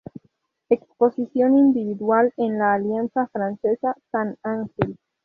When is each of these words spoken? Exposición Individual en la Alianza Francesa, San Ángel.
Exposición 0.71 1.55
Individual 1.59 2.33
en 2.37 2.57
la 2.57 2.73
Alianza 2.73 3.27
Francesa, 3.27 3.93
San 4.11 4.35
Ángel. 4.41 4.97